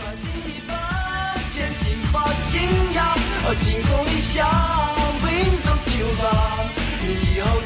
[0.00, 0.74] 穿新衣吧
[1.54, 2.60] 剪新发型
[2.94, 3.14] 呀
[3.54, 4.48] 轻松一下
[5.22, 5.90] windows
[7.34, 7.59] 以后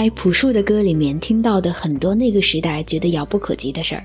[0.00, 4.02] 在朴树的歌里面听到的很多那个时代觉得遥不可及的事儿，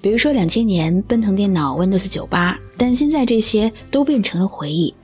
[0.00, 4.94] 比如说两千年奔腾电脑、Windows 九八，但现在这些都变成了回忆。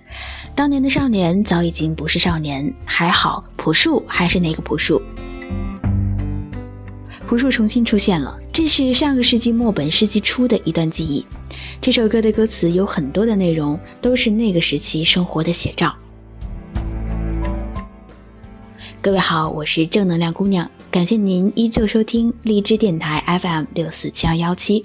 [0.54, 5.02] 当年的少年早已经不是少年，还好朴树还是那个朴树。
[7.28, 11.22] 朴树重新出现了，这是上个世纪末本世纪初的一段记忆。
[11.82, 15.94] 这首歌的歌词有很多的内容都是那个时期生活的写照。
[19.02, 24.84] 各位好，我是正能量姑娘，感谢您依旧收听荔枝电台 FM 六四七幺幺七。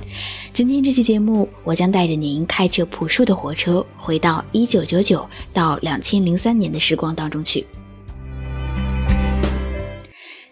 [0.54, 7.68] 今天这期节目，我将带着您开着朴树的火车，回到一九九九到两千零三年的时光当中去。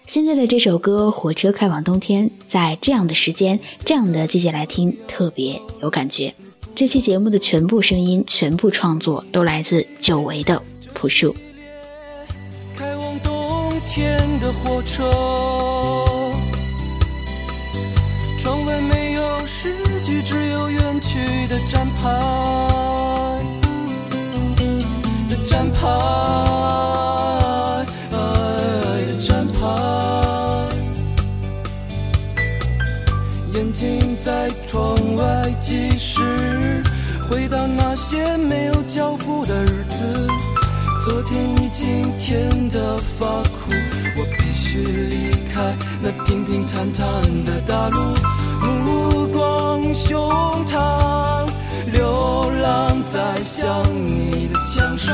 [0.07, 6.33] 现在的这首歌《火车开往冬天》，在这样的时间、这样的季节来听，特别有感觉。
[6.75, 10.61] 这期节目的全部声音、全部创作都来自久违的
[10.93, 11.33] 朴树。
[13.95, 15.03] 天的火车，
[18.39, 19.71] 窗外没有诗
[20.03, 22.09] 句，只有远去的站牌。
[25.29, 25.87] 的站牌
[29.05, 29.61] 的站牌，
[33.53, 36.83] 眼睛在窗外计时，
[37.29, 40.27] 回到那些没有脚步的日子。
[41.05, 43.73] 昨天已经甜得发苦，
[44.73, 47.05] 去离开那平平坦坦
[47.45, 47.99] 的大路，
[48.83, 50.19] 目光胸
[50.65, 51.45] 膛，
[51.91, 55.13] 流浪在想你的墙上，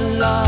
[0.00, 0.45] la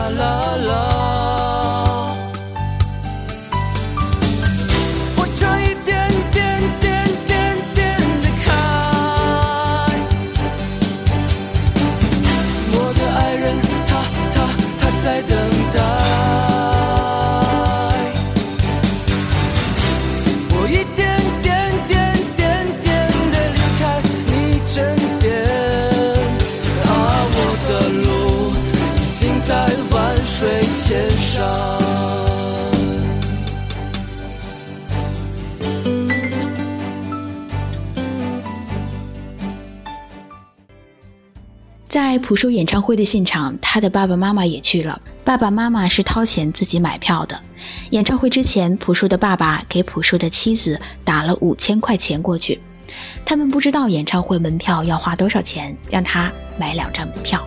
[41.88, 45.00] 在朴树演唱会的现场，他的爸爸妈妈也去了。
[45.24, 47.40] 爸爸妈妈是掏钱自己买票的。
[47.90, 52.60] 演唱会之前，朴树的爸爸给朴树的妻子打了五千块钱过去。
[53.24, 57.42] 他们不知道演唱会门票要花多少钱，让他买两张门票。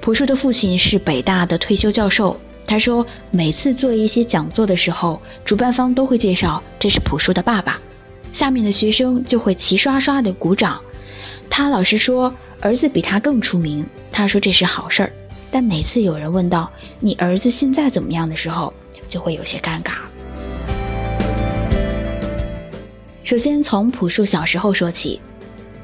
[0.00, 2.34] 朴树的父亲是北大的退休教授，
[2.66, 7.78] 他说每次做一些讲座的时候，主办方都会介绍这是朴树的爸爸。
[8.38, 10.80] 下面的学生就会齐刷刷的鼓掌。
[11.50, 13.84] 他老实说，儿子比他更出名。
[14.12, 15.12] 他说这是好事儿，
[15.50, 16.70] 但每次有人问到
[17.00, 18.72] 你儿子现在怎么样的时候，
[19.08, 19.94] 就会有些尴尬。
[23.24, 25.20] 首先从朴树小时候说起，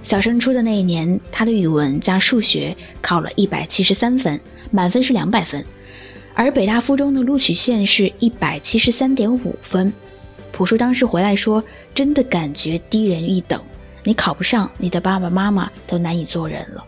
[0.05, 4.41] 小升初的那一年，他的语文加数学考了一百七十三分，
[4.71, 5.65] 满分是两百分，
[6.35, 9.93] 而北大附中的录取线是一百七十三点五分。
[10.57, 11.61] 朴树当时回来说
[11.93, 13.61] ：“真的感觉低人一等，
[14.05, 16.85] 你考不上，你的爸爸妈妈都难以做人了。”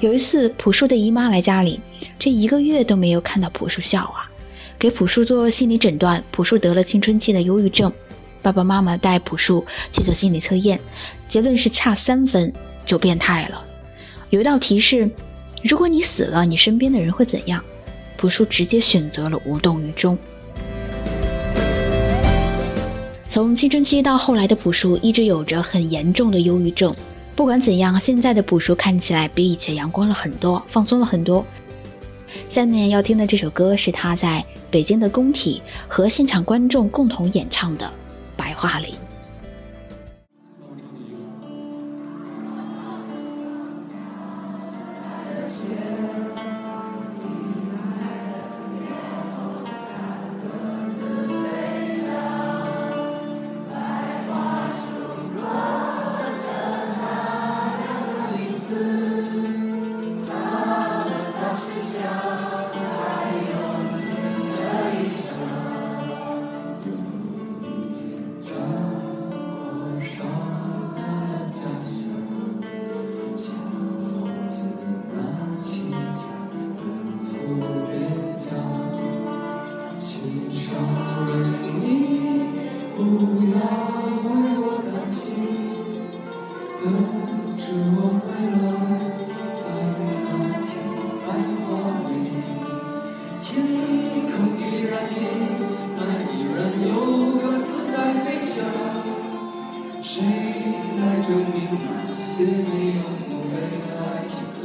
[0.00, 1.80] 有一次，朴树的姨妈来家里，
[2.18, 4.28] 这一个月都没有看到朴树笑啊。
[4.76, 7.92] 给朴树做心理诊断，朴树得了青春期的忧郁症。
[8.42, 10.80] 爸爸妈妈带朴树去做心理测验，
[11.28, 12.52] 结论是差三分
[12.84, 13.64] 就变态了。
[14.30, 15.08] 有一道题是：
[15.62, 17.62] 如果你死了，你身边的人会怎样？
[18.18, 20.18] 朴树直接选择了无动于衷。
[23.28, 26.94] 从青春期到后来的朴树，一直有着很严重的忧郁症。
[27.36, 31.44] 不管怎样，现在的朴树看起来比以前阳光了很多，放松了很多。
[32.48, 37.86] 下面要听的这首歌是他在北京的工体和现场观众共同演唱的
[38.36, 38.92] 《白桦林》。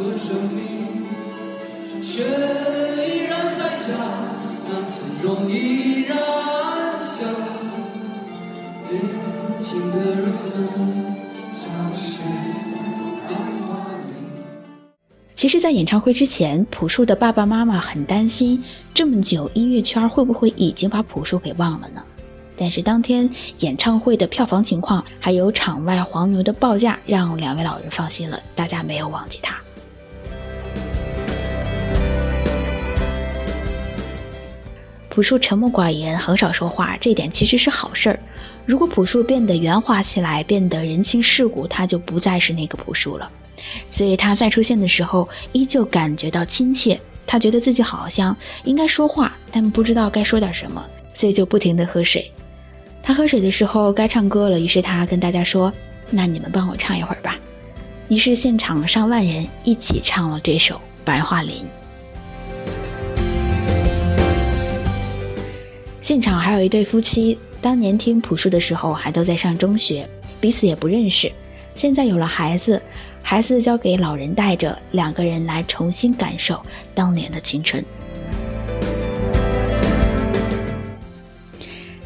[0.09, 0.63] 的生命，
[2.01, 2.23] 却
[3.07, 3.95] 依然在想，
[4.67, 6.17] 那从容依然
[15.35, 18.63] 其实，在演唱会之前，朴树的爸爸妈妈很担心，
[18.93, 22.01] 这么久音乐圈会不会已经把朴树给忘了呢？
[22.55, 23.29] 但是当天
[23.59, 29.62] 演唱会的票房情况，还有场外黄牛的报价，让两位老人放心了，大家没有忘记他。
[35.13, 38.19] 朴树沉默寡言，很少说话，这点其实是好事儿。
[38.65, 43.29] 如果朴树变得圆滑起来，变得人情世故，他就不再是那个朴树了。
[43.91, 46.99] 所以他再出现的时候，依旧感觉到亲切。
[47.27, 50.83] 他觉得自己好像应该说话，但不知道该说点什么，
[51.13, 52.31] 所以就不停地喝水。
[53.03, 55.71] 他喝水的时候该唱歌了，于是他跟大家说
[56.09, 57.37] ：“那你们帮我唱一会儿吧。”
[58.09, 60.73] 于是现场上万人一起唱了这首
[61.05, 61.57] 《白桦林》。
[66.03, 70.05] 现场还有一对夫妻，当年听朴树的时候还都在上中学，
[70.41, 71.31] 彼此也不认识，
[71.75, 72.79] 现在有了孩子。
[73.21, 76.61] 孩子交给老人带着，两个人来重新感受
[76.93, 77.81] 当年的青春。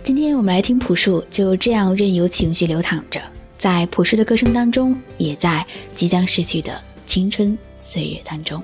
[0.04, 3.20] 今天我们来听朴树，就这样任由情绪流淌着，
[3.58, 8.62] 在朴树的歌声当中，也在即将逝去的青春岁月当中。